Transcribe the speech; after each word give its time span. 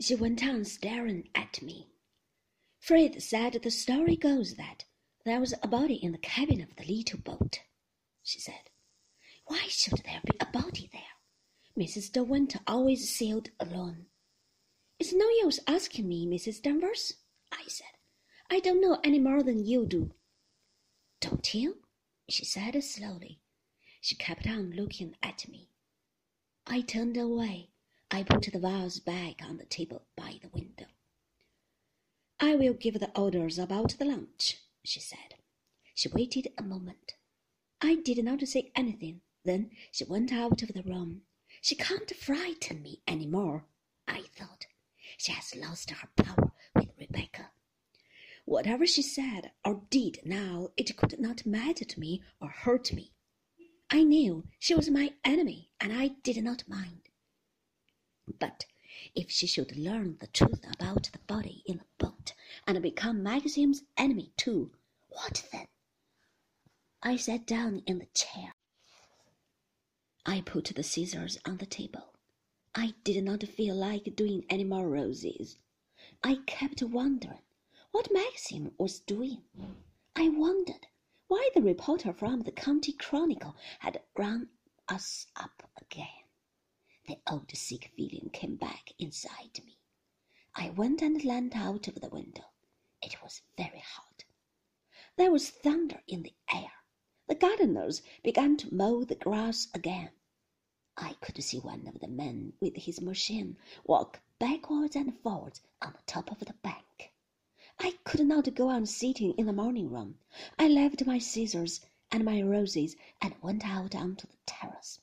She 0.00 0.14
went 0.14 0.44
on 0.44 0.64
staring 0.64 1.28
at 1.34 1.60
me. 1.60 1.88
Frith 2.78 3.22
said 3.22 3.54
the 3.62 3.70
story 3.70 4.16
goes 4.16 4.54
that 4.54 4.84
there 5.24 5.40
was 5.40 5.54
a 5.62 5.68
body 5.68 5.96
in 5.96 6.12
the 6.12 6.18
cabin 6.18 6.60
of 6.60 6.76
the 6.76 6.84
little 6.84 7.18
boat, 7.18 7.60
she 8.22 8.38
said. 8.38 8.70
Why 9.46 9.66
should 9.68 10.02
there 10.04 10.20
be 10.24 10.36
a 10.40 10.46
body 10.46 10.88
there? 10.92 11.02
Mrs. 11.76 12.12
De 12.12 12.22
Winter 12.22 12.60
always 12.66 13.16
sailed 13.16 13.50
alone. 13.58 14.06
It's 14.98 15.12
no 15.12 15.28
use 15.28 15.60
asking 15.66 16.08
me, 16.08 16.26
Mrs. 16.26 16.62
Danvers, 16.62 17.14
I 17.52 17.64
said. 17.66 17.86
I 18.50 18.60
don't 18.60 18.80
know 18.80 19.00
any 19.04 19.18
more 19.18 19.42
than 19.42 19.66
you 19.66 19.84
do. 19.86 20.12
Don't 21.20 21.54
you? 21.54 21.82
she 22.28 22.44
said 22.44 22.82
slowly. 22.84 23.40
She 24.00 24.14
kept 24.14 24.46
on 24.46 24.70
looking 24.72 25.16
at 25.22 25.48
me. 25.48 25.70
I 26.66 26.82
turned 26.82 27.16
away. 27.16 27.70
I 28.10 28.22
put 28.22 28.44
the 28.50 28.58
vase 28.58 29.00
back 29.00 29.42
on 29.42 29.58
the 29.58 29.66
table 29.66 30.02
by 30.16 30.38
the 30.40 30.48
window. 30.48 30.86
I 32.40 32.54
will 32.54 32.72
give 32.72 32.98
the 33.00 33.10
orders 33.18 33.58
about 33.58 33.98
the 33.98 34.06
lunch, 34.06 34.58
she 34.82 35.00
said. 35.00 35.34
She 35.94 36.08
waited 36.08 36.48
a 36.56 36.62
moment. 36.62 37.14
I 37.82 37.96
did 37.96 38.24
not 38.24 38.46
say 38.48 38.72
anything. 38.74 39.20
Then 39.44 39.70
she 39.92 40.04
went 40.04 40.32
out 40.32 40.62
of 40.62 40.72
the 40.72 40.82
room. 40.82 41.22
She 41.60 41.74
can't 41.74 42.10
frighten 42.16 42.82
me 42.82 43.02
any 43.06 43.26
more, 43.26 43.66
I 44.06 44.22
thought. 44.22 44.66
She 45.16 45.32
has 45.32 45.54
lost 45.54 45.90
her 45.90 46.08
power 46.16 46.52
with 46.74 46.88
Rebecca. 46.98 47.50
Whatever 48.44 48.86
she 48.86 49.02
said 49.02 49.52
or 49.64 49.82
did 49.90 50.20
now, 50.24 50.70
it 50.76 50.96
could 50.96 51.18
not 51.20 51.44
matter 51.44 51.84
to 51.84 52.00
me 52.00 52.22
or 52.40 52.48
hurt 52.48 52.92
me. 52.92 53.12
I 53.90 54.02
knew 54.02 54.46
she 54.58 54.74
was 54.74 54.88
my 54.88 55.12
enemy, 55.24 55.70
and 55.80 55.92
I 55.92 56.08
did 56.22 56.42
not 56.42 56.68
mind. 56.68 57.07
But 58.38 58.66
if 59.14 59.30
she 59.30 59.46
should 59.46 59.76
learn 59.76 60.18
the 60.18 60.26
truth 60.26 60.64
about 60.70 61.10
the 61.12 61.18
body 61.20 61.62
in 61.66 61.78
the 61.78 61.84
boat 62.04 62.34
and 62.66 62.82
become 62.82 63.22
Maxim's 63.22 63.84
enemy 63.96 64.32
too, 64.36 64.72
what 65.08 65.48
then? 65.50 65.66
I 67.02 67.16
sat 67.16 67.46
down 67.46 67.82
in 67.86 67.98
the 68.00 68.06
chair. 68.06 68.54
I 70.26 70.42
put 70.42 70.66
the 70.66 70.82
scissors 70.82 71.38
on 71.46 71.56
the 71.56 71.66
table. 71.66 72.12
I 72.74 72.94
did 73.02 73.24
not 73.24 73.42
feel 73.44 73.74
like 73.74 74.14
doing 74.14 74.44
any 74.50 74.64
more 74.64 74.88
roses. 74.88 75.58
I 76.22 76.40
kept 76.46 76.82
wondering 76.82 77.42
what 77.92 78.12
Maxim 78.12 78.74
was 78.78 79.00
doing. 79.00 79.42
I 80.14 80.28
wondered 80.28 80.86
why 81.28 81.48
the 81.54 81.62
reporter 81.62 82.12
from 82.12 82.42
the 82.42 82.52
County 82.52 82.92
Chronicle 82.92 83.56
had 83.78 84.02
run 84.16 84.50
us 84.88 85.28
up 85.36 85.70
again. 85.80 86.27
The 87.08 87.18
old 87.26 87.50
sick 87.56 87.90
feeling 87.96 88.28
came 88.34 88.56
back 88.56 88.92
inside 88.98 89.64
me. 89.64 89.78
I 90.54 90.68
went 90.68 91.00
and 91.00 91.24
leaned 91.24 91.54
out 91.54 91.88
of 91.88 92.02
the 92.02 92.10
window. 92.10 92.44
It 93.00 93.22
was 93.22 93.40
very 93.56 93.78
hot. 93.78 94.24
There 95.16 95.32
was 95.32 95.48
thunder 95.48 96.02
in 96.06 96.22
the 96.22 96.34
air. 96.52 96.70
The 97.26 97.34
gardeners 97.34 98.02
began 98.22 98.58
to 98.58 98.74
mow 98.74 99.04
the 99.04 99.14
grass 99.14 99.68
again. 99.72 100.10
I 100.98 101.14
could 101.22 101.42
see 101.42 101.58
one 101.58 101.86
of 101.86 101.98
the 102.00 102.08
men 102.08 102.52
with 102.60 102.76
his 102.76 103.00
machine 103.00 103.56
walk 103.84 104.20
backwards 104.38 104.94
and 104.94 105.18
forwards 105.20 105.62
on 105.80 105.94
the 105.94 106.02
top 106.02 106.30
of 106.30 106.40
the 106.40 106.52
bank. 106.60 107.14
I 107.78 107.92
could 108.04 108.26
not 108.26 108.54
go 108.54 108.68
on 108.68 108.84
sitting 108.84 109.32
in 109.38 109.46
the 109.46 109.54
morning 109.54 109.88
room. 109.88 110.18
I 110.58 110.68
left 110.68 111.06
my 111.06 111.18
scissors 111.18 111.80
and 112.10 112.22
my 112.22 112.42
roses 112.42 112.96
and 113.22 113.34
went 113.40 113.66
out 113.66 113.94
onto 113.94 114.26
the 114.26 114.36
terrace. 114.44 115.00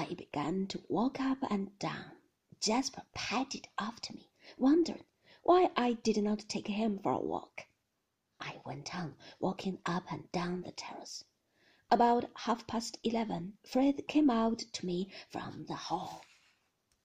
I 0.00 0.14
began 0.14 0.68
to 0.68 0.84
walk 0.88 1.18
up 1.20 1.38
and 1.50 1.76
down. 1.80 2.12
Jasper 2.60 3.02
padded 3.14 3.66
after 3.80 4.12
me, 4.14 4.30
wondering 4.56 5.02
why 5.42 5.72
I 5.76 5.94
did 5.94 6.22
not 6.22 6.48
take 6.48 6.68
him 6.68 7.00
for 7.00 7.10
a 7.10 7.18
walk. 7.18 7.66
I 8.38 8.60
went 8.64 8.94
on 8.94 9.16
walking 9.40 9.80
up 9.84 10.04
and 10.12 10.30
down 10.30 10.62
the 10.62 10.70
terrace. 10.70 11.24
About 11.90 12.30
half 12.36 12.64
past 12.68 12.96
eleven, 13.02 13.58
Frith 13.64 14.06
came 14.06 14.30
out 14.30 14.60
to 14.60 14.86
me 14.86 15.10
from 15.30 15.64
the 15.66 15.74
hall. 15.74 16.22